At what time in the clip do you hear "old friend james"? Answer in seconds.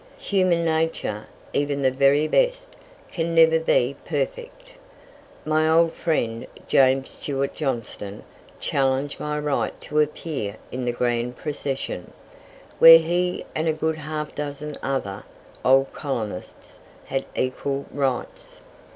5.69-7.11